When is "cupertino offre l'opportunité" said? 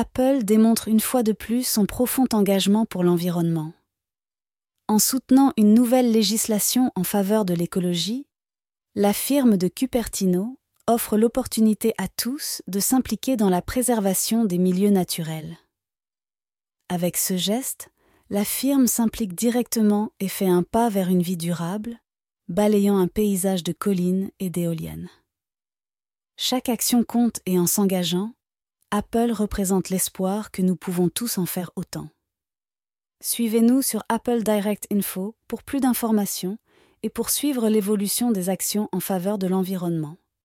9.68-11.92